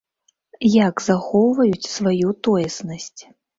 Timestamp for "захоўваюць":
1.09-1.91